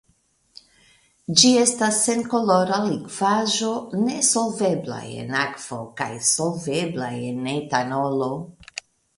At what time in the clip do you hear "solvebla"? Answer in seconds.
6.31-7.15